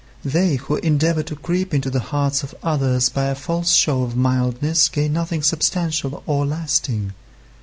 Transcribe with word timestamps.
They 0.25 0.55
who 0.55 0.77
endeavour 0.77 1.21
to 1.21 1.35
creep 1.35 1.75
into 1.75 1.91
the 1.91 1.99
hearts 1.99 2.41
of 2.41 2.55
others 2.63 3.07
by 3.07 3.25
a 3.25 3.35
false 3.35 3.75
show 3.75 4.01
of 4.01 4.17
mildness 4.17 4.89
gain 4.89 5.13
nothing 5.13 5.43
substantial 5.43 6.23
or 6.25 6.43
lasting. 6.43 7.13